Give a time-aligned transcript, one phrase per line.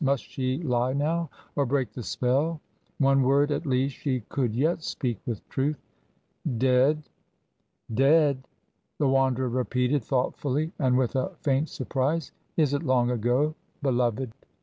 [0.03, 2.59] Must she lie now, or break the spell?
[2.97, 5.77] One word, at least, she could yet speak with truth.
[6.57, 7.03] "Dead."
[7.93, 8.47] "Dead!"
[8.97, 12.31] the Wanderer repeated, thoughtfully and with a faint surprise.
[12.57, 13.53] "Is it long ago,
[13.83, 14.31] beloved?"